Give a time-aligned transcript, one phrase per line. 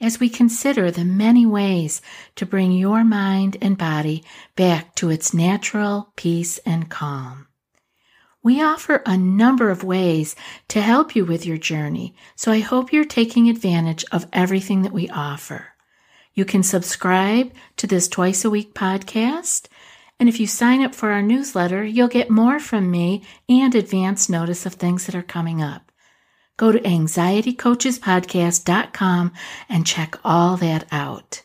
[0.00, 2.00] as we consider the many ways
[2.36, 4.24] to bring your mind and body
[4.56, 7.48] back to its natural peace and calm.
[8.42, 10.36] We offer a number of ways
[10.68, 14.92] to help you with your journey, so I hope you're taking advantage of everything that
[14.92, 15.74] we offer.
[16.34, 19.66] You can subscribe to this twice a week podcast,
[20.20, 24.28] and if you sign up for our newsletter, you'll get more from me and advance
[24.28, 25.87] notice of things that are coming up.
[26.58, 29.32] Go to anxietycoachespodcast.com
[29.68, 31.44] and check all that out.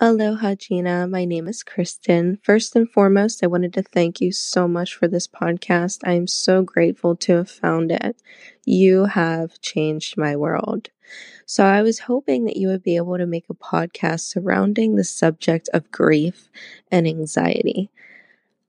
[0.00, 1.08] Aloha, Gina.
[1.08, 2.38] My name is Kristen.
[2.44, 6.02] First and foremost, I wanted to thank you so much for this podcast.
[6.04, 8.22] I am so grateful to have found it.
[8.64, 10.90] You have changed my world.
[11.44, 15.02] So, I was hoping that you would be able to make a podcast surrounding the
[15.02, 16.48] subject of grief
[16.92, 17.90] and anxiety.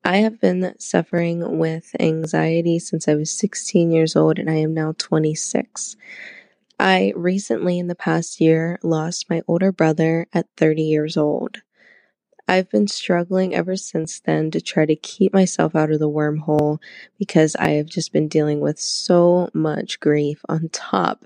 [0.03, 4.73] I have been suffering with anxiety since I was 16 years old and I am
[4.73, 5.97] now 26.
[6.79, 11.57] I recently, in the past year, lost my older brother at 30 years old.
[12.47, 16.79] I've been struggling ever since then to try to keep myself out of the wormhole
[17.19, 21.25] because I have just been dealing with so much grief on top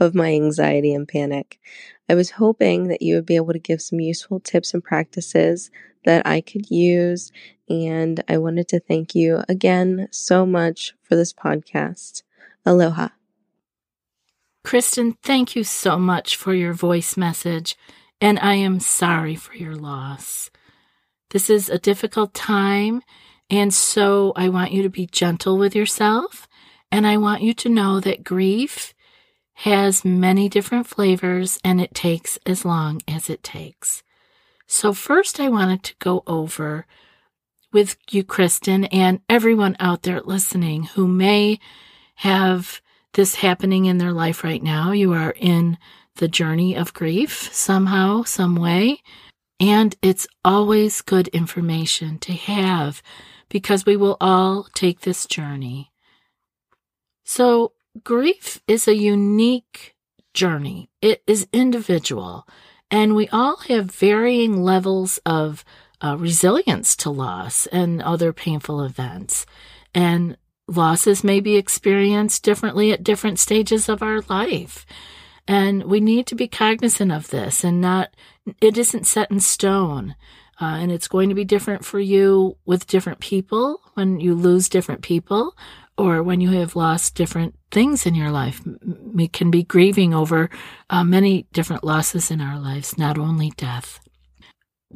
[0.00, 1.60] of my anxiety and panic.
[2.08, 5.70] I was hoping that you would be able to give some useful tips and practices
[6.04, 7.32] that I could use.
[7.68, 12.22] And I wanted to thank you again so much for this podcast.
[12.64, 13.08] Aloha.
[14.66, 17.76] Kristen, thank you so much for your voice message,
[18.20, 20.50] and I am sorry for your loss.
[21.30, 23.02] This is a difficult time,
[23.48, 26.48] and so I want you to be gentle with yourself,
[26.90, 28.92] and I want you to know that grief
[29.60, 34.02] has many different flavors and it takes as long as it takes.
[34.66, 36.84] So, first, I wanted to go over
[37.72, 41.58] with you, Kristen, and everyone out there listening who may
[42.16, 42.82] have
[43.14, 44.92] this happening in their life right now.
[44.92, 45.78] You are in
[46.16, 49.00] the journey of grief somehow, some way.
[49.58, 53.02] And it's always good information to have
[53.48, 55.92] because we will all take this journey.
[57.24, 59.94] So, grief is a unique
[60.34, 62.46] journey, it is individual.
[62.90, 65.64] And we all have varying levels of
[66.00, 69.46] uh, resilience to loss and other painful events.
[69.94, 70.36] And
[70.68, 74.86] losses may be experienced differently at different stages of our life.
[75.48, 78.10] And we need to be cognizant of this and not,
[78.60, 80.16] it isn't set in stone.
[80.60, 84.68] Uh, and it's going to be different for you with different people when you lose
[84.68, 85.54] different people
[85.98, 88.62] or when you have lost different things in your life.
[88.86, 90.48] We can be grieving over
[90.88, 94.00] uh, many different losses in our lives, not only death.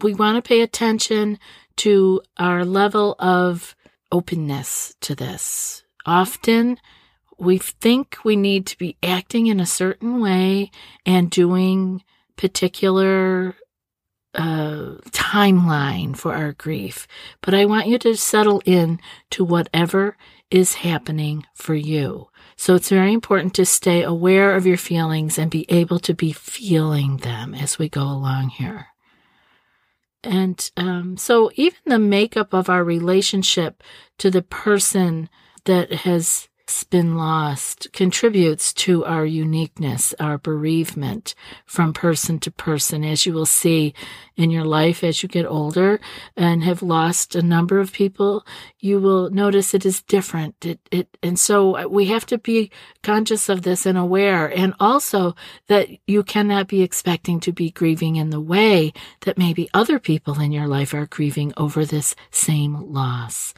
[0.02, 1.38] We want to pay attention
[1.76, 3.76] to our level of
[4.10, 5.84] openness to this.
[6.06, 6.78] Often
[7.38, 10.70] we think we need to be acting in a certain way
[11.04, 12.02] and doing
[12.36, 13.56] particular
[14.32, 17.06] uh, timeline for our grief,
[17.42, 19.00] but I want you to settle in
[19.32, 20.16] to whatever
[20.50, 22.29] is happening for you.
[22.60, 26.31] So it's very important to stay aware of your feelings and be able to be
[26.31, 28.88] feeling them as we go along here.
[30.22, 33.82] And um, so even the makeup of our relationship
[34.19, 35.31] to the person
[35.65, 36.50] that has
[36.84, 41.34] been lost contributes to our uniqueness, our bereavement
[41.66, 43.94] from person to person, as you will see
[44.36, 46.00] in your life as you get older
[46.36, 48.47] and have lost a number of people,
[48.78, 50.54] you will notice it is different.
[50.64, 52.70] It, it, and so we have to be
[53.03, 55.34] conscious of this and aware, and also
[55.66, 58.92] that you cannot be expecting to be grieving in the way
[59.22, 63.53] that maybe other people in your life are grieving over this same loss.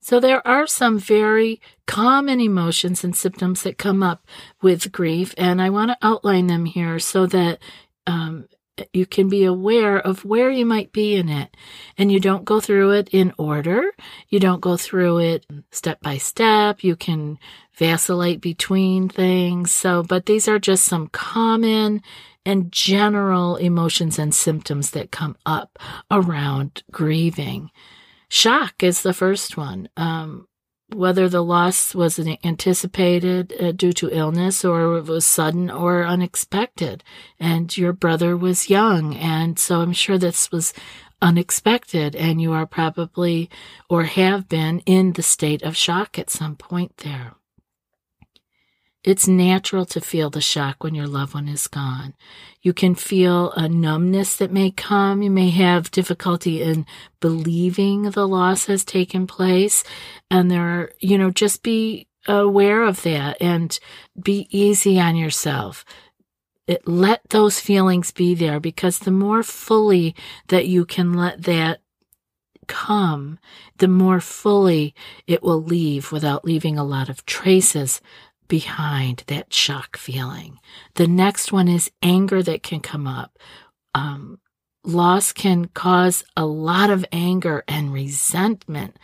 [0.00, 4.26] So there are some very common emotions and symptoms that come up
[4.62, 7.58] with grief, and I want to outline them here so that
[8.06, 8.48] um,
[8.92, 11.56] you can be aware of where you might be in it.
[11.96, 13.92] And you don't go through it in order.
[14.28, 16.84] You don't go through it step by step.
[16.84, 17.38] You can
[17.74, 19.72] vacillate between things.
[19.72, 22.02] So, but these are just some common
[22.44, 25.78] and general emotions and symptoms that come up
[26.10, 27.70] around grieving.
[28.28, 29.88] Shock is the first one.
[29.96, 30.46] Um,
[30.94, 37.04] whether the loss was anticipated uh, due to illness or it was sudden or unexpected.
[37.38, 39.14] And your brother was young.
[39.14, 40.72] And so I'm sure this was
[41.20, 42.16] unexpected.
[42.16, 43.50] And you are probably
[43.90, 47.34] or have been in the state of shock at some point there.
[49.08, 52.12] It's natural to feel the shock when your loved one is gone.
[52.60, 55.22] You can feel a numbness that may come.
[55.22, 56.84] You may have difficulty in
[57.18, 59.82] believing the loss has taken place.
[60.30, 63.80] And there are, you know, just be aware of that and
[64.22, 65.86] be easy on yourself.
[66.66, 70.14] It, let those feelings be there because the more fully
[70.48, 71.80] that you can let that
[72.66, 73.38] come,
[73.78, 74.94] the more fully
[75.26, 78.02] it will leave without leaving a lot of traces
[78.48, 80.58] behind that shock feeling.
[80.94, 83.38] The next one is anger that can come up.
[83.94, 84.40] Um,
[84.84, 88.96] loss can cause a lot of anger and resentment,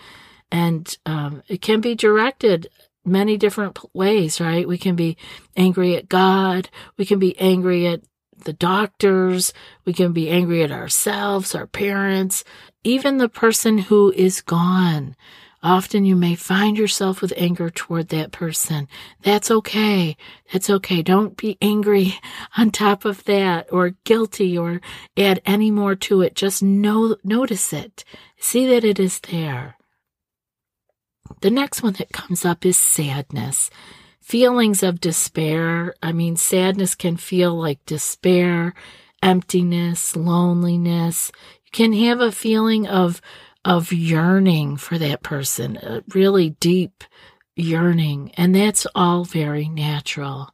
[0.50, 2.69] and um, it can be directed
[3.05, 4.67] many different ways, right?
[4.67, 5.17] We can be
[5.56, 8.00] angry at God, we can be angry at
[8.44, 9.52] the doctors,
[9.85, 12.44] we can be angry at ourselves, our parents,
[12.82, 15.17] even the person who is gone.
[15.64, 18.87] Often you may find yourself with anger toward that person.
[19.22, 20.14] That's okay.
[20.52, 21.00] That's okay.
[21.00, 22.16] Don't be angry
[22.58, 24.82] on top of that or guilty or
[25.16, 26.34] add any more to it.
[26.34, 28.05] Just know, notice it.
[28.38, 29.78] See that it is there.
[31.40, 33.70] The next one that comes up is sadness.
[34.20, 35.94] Feelings of despair.
[36.02, 38.75] I mean, sadness can feel like despair,
[39.22, 41.32] emptiness, loneliness.
[41.64, 43.22] You can have a feeling of
[43.64, 47.05] of yearning for that person, a really deep
[47.56, 48.32] yearning.
[48.37, 50.50] And that's all very natural.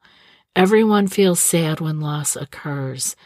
[0.55, 3.17] Everyone feels sad when loss occurs.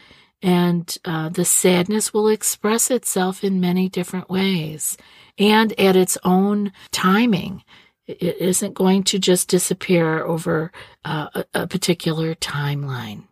[0.41, 4.97] And uh, the sadness will express itself in many different ways
[5.37, 7.63] and at its own timing.
[8.07, 10.71] It isn't going to just disappear over
[11.03, 13.23] uh, a, a particular timeline.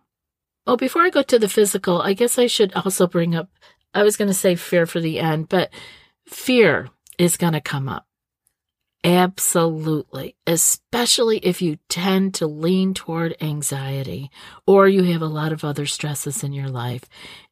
[0.65, 3.49] Oh, before I go to the physical, I guess I should also bring up,
[3.93, 5.69] I was going to say fear for the end, but
[6.27, 8.07] Fear is going to come up.
[9.05, 10.37] Absolutely.
[10.47, 14.31] Especially if you tend to lean toward anxiety
[14.65, 17.03] or you have a lot of other stresses in your life.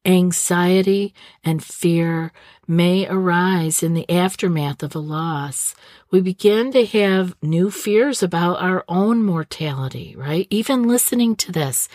[0.06, 1.12] Anxiety
[1.44, 2.32] and fear
[2.66, 5.74] may arise in the aftermath of a loss.
[6.10, 10.46] We begin to have new fears about our own mortality, right?
[10.48, 11.86] Even listening to this,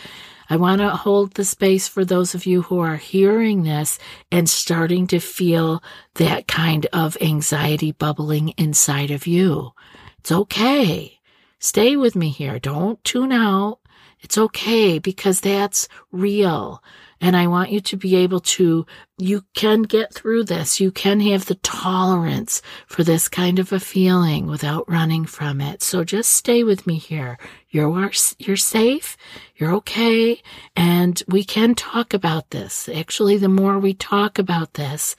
[0.50, 4.00] I want to hold the space for those of you who are hearing this
[4.32, 5.84] and starting to feel
[6.16, 9.74] that kind of anxiety bubbling inside of you.
[10.20, 11.20] It's okay.
[11.60, 12.60] Stay with me here.
[12.60, 13.80] Don't tune out.
[14.22, 16.82] It's okay because that's real.
[17.20, 18.86] And I want you to be able to,
[19.18, 20.80] you can get through this.
[20.80, 25.82] You can have the tolerance for this kind of a feeling without running from it.
[25.82, 27.40] So just stay with me here.
[27.70, 29.18] You're, you're safe.
[29.56, 30.42] You're okay.
[30.76, 32.88] And we can talk about this.
[32.88, 35.16] Actually, the more we talk about this,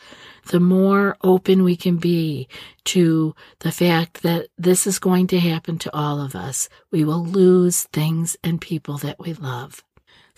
[0.48, 2.48] the more open we can be
[2.84, 6.68] to the fact that this is going to happen to all of us.
[6.90, 9.84] We will lose things and people that we love.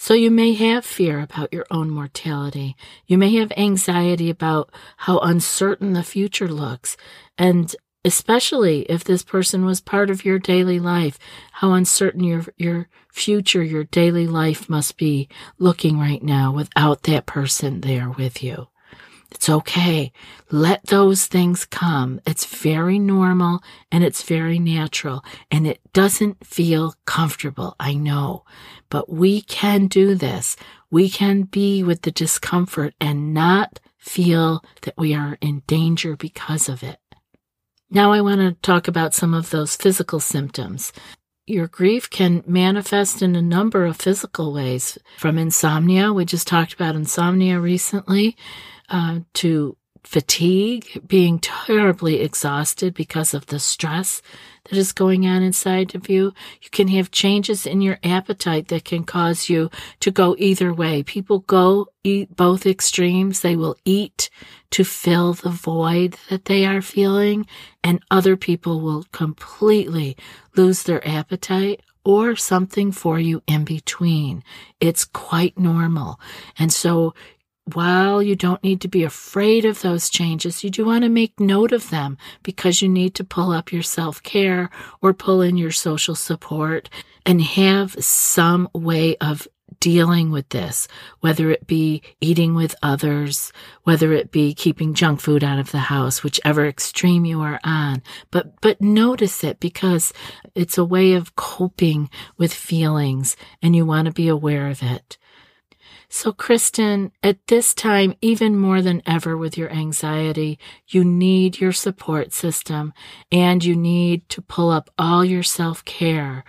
[0.02, 2.74] So you may have fear about your own mortality.
[3.06, 6.96] You may have anxiety about how uncertain the future looks.
[7.36, 11.18] And especially if this person was part of your daily life,
[11.52, 17.26] how uncertain your, your future, your daily life must be looking right now without that
[17.26, 18.68] person there with you.
[19.30, 20.12] It's okay.
[20.50, 22.20] Let those things come.
[22.26, 27.76] It's very normal and it's very natural and it doesn't feel comfortable.
[27.78, 28.44] I know,
[28.88, 30.56] but we can do this.
[30.90, 36.68] We can be with the discomfort and not feel that we are in danger because
[36.68, 36.98] of it.
[37.90, 40.92] Now I want to talk about some of those physical symptoms.
[41.46, 46.12] Your grief can manifest in a number of physical ways, from insomnia.
[46.12, 48.36] We just talked about insomnia recently
[48.90, 54.22] uh, to fatigue, being terribly exhausted because of the stress
[54.64, 56.32] that is going on inside of you.
[56.62, 59.70] You can have changes in your appetite that can cause you
[60.00, 61.02] to go either way.
[61.02, 63.40] People go eat both extremes.
[63.40, 64.30] They will eat
[64.70, 67.46] to fill the void that they are feeling,
[67.84, 70.16] and other people will completely
[70.56, 74.42] lose their appetite or something for you in between.
[74.80, 76.18] It's quite normal.
[76.58, 77.14] And so
[77.74, 81.40] while you don't need to be afraid of those changes, you do want to make
[81.40, 85.56] note of them because you need to pull up your self care or pull in
[85.56, 86.88] your social support
[87.26, 89.46] and have some way of
[89.78, 90.88] dealing with this,
[91.20, 93.52] whether it be eating with others,
[93.84, 98.02] whether it be keeping junk food out of the house, whichever extreme you are on.
[98.30, 100.12] But, but notice it because
[100.54, 105.16] it's a way of coping with feelings and you want to be aware of it.
[106.12, 111.70] So, Kristen, at this time, even more than ever with your anxiety, you need your
[111.70, 112.92] support system
[113.30, 116.42] and you need to pull up all your self care.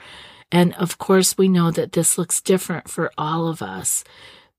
[0.52, 4.04] And of course, we know that this looks different for all of us.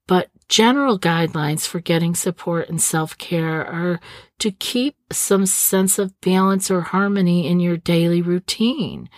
[0.07, 3.99] But general guidelines for getting support and self care are
[4.39, 9.09] to keep some sense of balance or harmony in your daily routine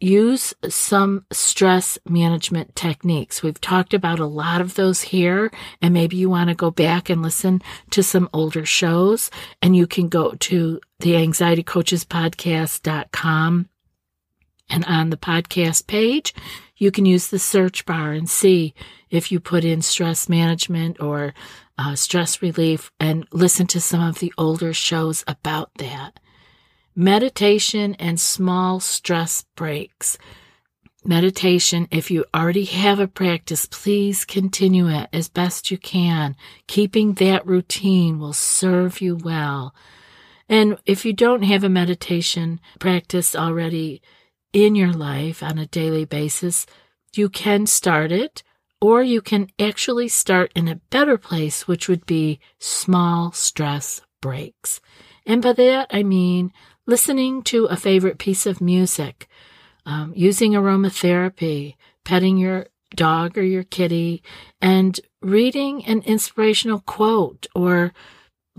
[0.00, 3.40] use some stress management techniques.
[3.42, 5.52] We've talked about a lot of those here,
[5.82, 9.30] and maybe you want to go back and listen to some older shows,
[9.60, 13.68] and you can go to the anxietycoachespodcast.com
[14.70, 16.32] and on the podcast page,
[16.76, 18.74] you can use the search bar and see
[19.10, 21.34] if you put in stress management or
[21.76, 26.20] uh, stress relief and listen to some of the older shows about that
[27.00, 30.18] meditation and small stress breaks.
[31.02, 36.36] Meditation, if you already have a practice, please continue it as best you can.
[36.66, 39.74] Keeping that routine will serve you well.
[40.46, 44.02] And if you don't have a meditation practice already
[44.52, 46.66] in your life on a daily basis,
[47.14, 48.42] you can start it,
[48.78, 54.82] or you can actually start in a better place, which would be small stress breaks.
[55.24, 56.52] And by that, I mean
[56.86, 59.28] listening to a favorite piece of music,
[59.86, 64.22] um, using aromatherapy, petting your dog or your kitty,
[64.60, 67.92] and reading an inspirational quote or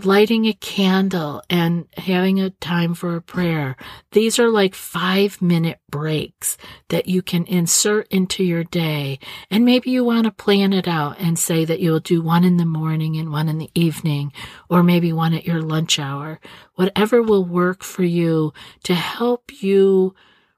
[0.05, 3.75] lighting a candle and having a time for a prayer.
[4.11, 6.57] These are like five minute breaks
[6.89, 9.19] that you can insert into your day.
[9.49, 12.57] And maybe you want to plan it out and say that you'll do one in
[12.57, 14.33] the morning and one in the evening,
[14.69, 16.39] or maybe one at your lunch hour.
[16.75, 18.53] Whatever will work for you
[18.83, 20.15] to help you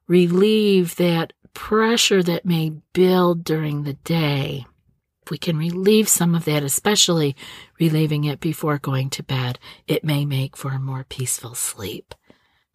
[0.08, 4.66] relieve that pressure that may build during the day.
[5.30, 7.36] We can relieve some of that, especially
[7.80, 12.14] relieving it before going to bed, it may make for a more peaceful sleep.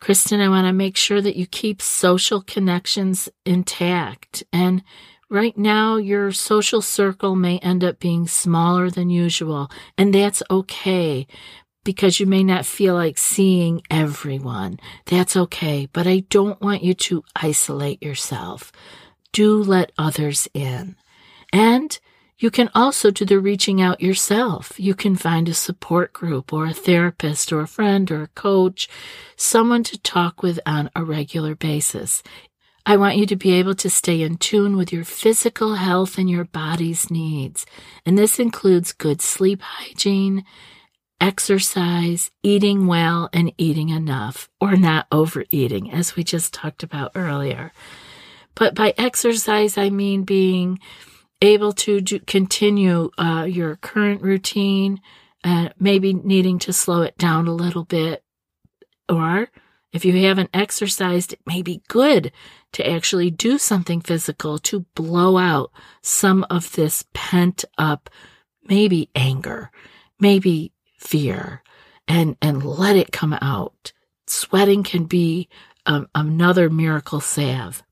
[0.01, 4.45] Kristen, I want to make sure that you keep social connections intact.
[4.53, 4.85] And
[5.29, 11.27] right now, your social circle may end up being smaller than usual, and that's okay
[11.85, 14.79] because you may not feel like seeing everyone.
[15.07, 18.71] That's okay, but I don't want you to isolate yourself.
[19.33, 20.97] Do let others in.
[21.53, 21.99] And
[22.39, 24.79] you can also do the reaching out yourself.
[24.79, 28.89] You can find a support group or a therapist or a friend or a coach,
[29.37, 32.23] someone to talk with on a regular basis.
[32.87, 36.31] I want you to be able to stay in tune with your physical health and
[36.31, 37.67] your body's needs.
[38.07, 40.45] And this includes good sleep hygiene,
[41.21, 47.73] exercise, eating well, and eating enough, or not overeating, as we just talked about earlier.
[48.55, 50.79] But by exercise, I mean being
[51.41, 55.01] able to do, continue uh, your current routine,
[55.45, 58.25] uh, maybe needing to slow it down a little bit.
[59.09, 59.49] Or
[59.93, 62.33] if you haven't exercised, it may be good
[62.73, 65.71] to actually do something physical to blow out
[66.03, 68.11] some of this pent up,
[68.65, 69.71] maybe anger,
[70.21, 71.63] maybe fear,
[72.07, 73.93] and, and let it come out.
[74.27, 75.49] Sweating can be
[75.87, 77.83] um, another miracle salve.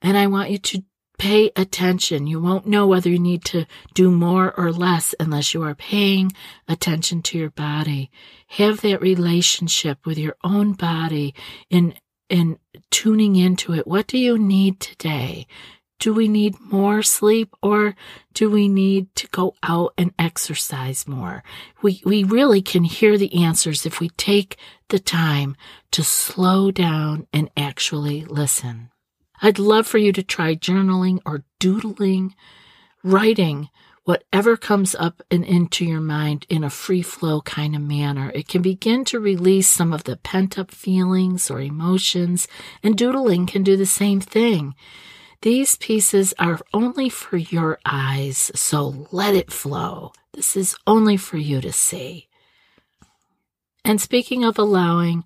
[0.00, 0.84] And I want you to
[1.18, 2.28] Pay attention.
[2.28, 6.32] You won't know whether you need to do more or less unless you are paying
[6.68, 8.10] attention to your body.
[8.48, 11.34] Have that relationship with your own body
[11.70, 11.94] in,
[12.28, 12.58] in
[12.90, 13.86] tuning into it.
[13.86, 15.48] What do you need today?
[15.98, 17.96] Do we need more sleep or
[18.32, 21.42] do we need to go out and exercise more?
[21.82, 24.56] We, we really can hear the answers if we take
[24.90, 25.56] the time
[25.90, 28.90] to slow down and actually listen.
[29.40, 32.34] I'd love for you to try journaling or doodling,
[33.02, 33.68] writing
[34.04, 38.32] whatever comes up and into your mind in a free flow kind of manner.
[38.34, 42.48] It can begin to release some of the pent up feelings or emotions,
[42.82, 44.74] and doodling can do the same thing.
[45.42, 50.12] These pieces are only for your eyes, so let it flow.
[50.32, 52.28] This is only for you to see.
[53.84, 55.24] And speaking of allowing,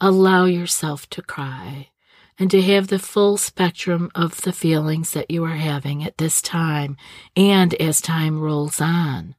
[0.00, 1.90] allow yourself to cry
[2.38, 6.42] and to have the full spectrum of the feelings that you are having at this
[6.42, 6.96] time
[7.36, 9.34] and as time rolls on.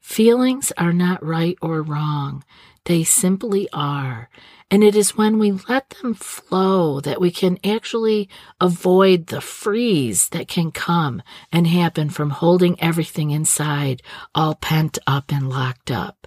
[0.00, 2.42] Feelings are not right or wrong.
[2.86, 4.30] They simply are.
[4.70, 8.28] And it is when we let them flow that we can actually
[8.60, 14.00] avoid the freeze that can come and happen from holding everything inside,
[14.34, 16.26] all pent up and locked up.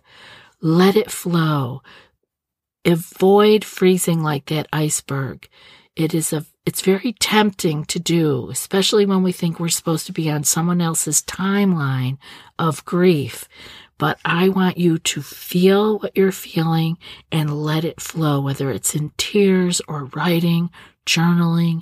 [0.62, 1.82] Let it flow.
[2.86, 5.48] Avoid freezing like that iceberg.
[5.96, 10.14] It is a it's very tempting to do, especially when we think we're supposed to
[10.14, 12.18] be on someone else's timeline
[12.58, 13.48] of grief.
[13.98, 16.98] But I want you to feel what you're feeling
[17.32, 20.72] and let it flow, whether it's in tears or writing,
[21.06, 21.82] journaling,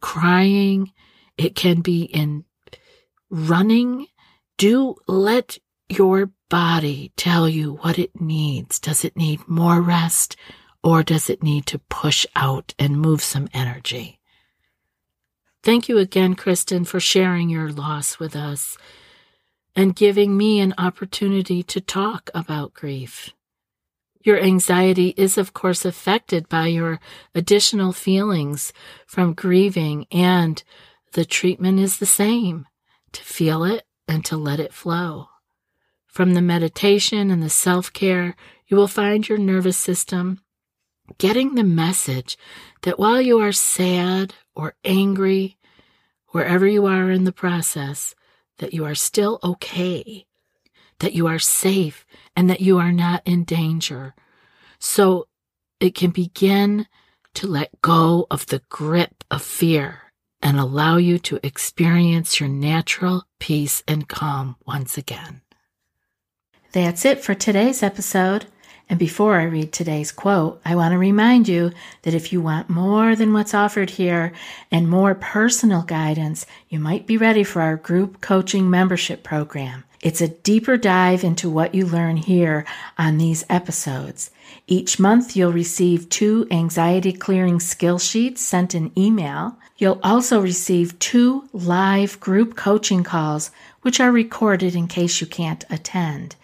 [0.00, 0.92] crying.
[1.36, 2.44] It can be in
[3.30, 4.06] running.
[4.58, 8.80] Do let your body tell you what it needs.
[8.80, 10.36] Does it need more rest
[10.82, 14.18] or does it need to push out and move some energy?
[15.62, 18.76] Thank you again, Kristen, for sharing your loss with us
[19.76, 23.30] and giving me an opportunity to talk about grief.
[24.24, 27.00] Your anxiety is, of course, affected by your
[27.34, 28.72] additional feelings
[29.06, 30.62] from grieving, and
[31.12, 32.66] the treatment is the same
[33.12, 35.28] to feel it and to let it flow.
[36.06, 38.36] From the meditation and the self care,
[38.66, 40.40] you will find your nervous system
[41.18, 42.36] getting the message
[42.82, 45.58] that while you are sad or angry,
[46.28, 48.14] wherever you are in the process,
[48.58, 50.26] that you are still okay,
[51.00, 52.06] that you are safe,
[52.36, 54.14] and that you are not in danger.
[54.78, 55.28] So
[55.80, 56.86] it can begin
[57.34, 63.24] to let go of the grip of fear and allow you to experience your natural
[63.38, 65.40] peace and calm once again.
[66.72, 68.46] That's it for today's episode.
[68.92, 71.72] And before I read today's quote, I want to remind you
[72.02, 74.34] that if you want more than what's offered here
[74.70, 79.84] and more personal guidance, you might be ready for our group coaching membership program.
[80.02, 82.66] It's a deeper dive into what you learn here
[82.98, 84.30] on these episodes.
[84.66, 89.56] Each month, you'll receive two anxiety clearing skill sheets sent in email.
[89.78, 95.64] You'll also receive two live group coaching calls, which are recorded in case you can't
[95.70, 96.36] attend.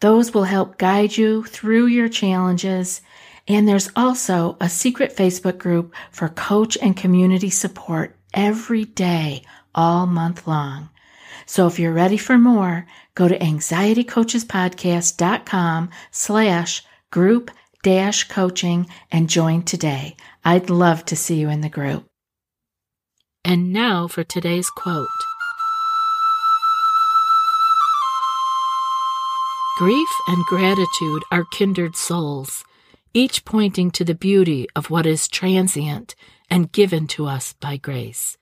[0.00, 3.00] Those will help guide you through your challenges.
[3.46, 9.42] And there's also a secret Facebook group for coach and community support every day,
[9.74, 10.90] all month long.
[11.46, 17.50] So if you're ready for more, go to anxietycoachespodcast.com slash group
[17.82, 20.14] dash coaching and join today.
[20.44, 22.04] I'd love to see you in the group.
[23.44, 25.06] And now for today's quote.
[29.78, 32.64] Grief and gratitude are kindred souls,
[33.14, 36.16] each pointing to the beauty of what is transient
[36.50, 38.36] and given to us by grace.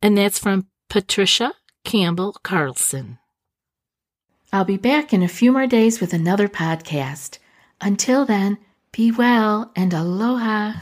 [0.00, 1.52] And that's from Patricia
[1.84, 3.18] Campbell Carlson.
[4.50, 7.36] I'll be back in a few more days with another podcast.
[7.82, 8.56] Until then,
[8.92, 10.72] be well and aloha.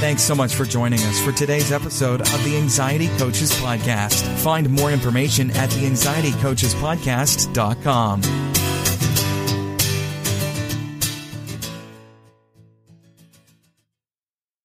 [0.00, 4.22] Thanks so much for joining us for today's episode of the Anxiety Coaches Podcast.
[4.40, 8.49] Find more information at the anxietycoachespodcast.com.